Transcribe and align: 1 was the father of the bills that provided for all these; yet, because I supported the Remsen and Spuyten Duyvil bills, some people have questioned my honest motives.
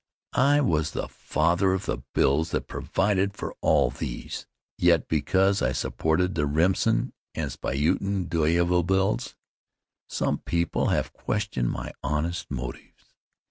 1 0.35 0.65
was 0.67 0.91
the 0.93 1.07
father 1.07 1.73
of 1.73 1.85
the 1.85 1.99
bills 2.15 2.49
that 2.49 2.65
provided 2.67 3.37
for 3.37 3.53
all 3.61 3.91
these; 3.91 4.47
yet, 4.79 5.07
because 5.07 5.61
I 5.61 5.73
supported 5.73 6.33
the 6.33 6.47
Remsen 6.47 7.13
and 7.35 7.51
Spuyten 7.51 8.27
Duyvil 8.27 8.81
bills, 8.81 9.35
some 10.09 10.39
people 10.39 10.87
have 10.87 11.13
questioned 11.13 11.69
my 11.69 11.91
honest 12.01 12.49
motives. 12.49 13.13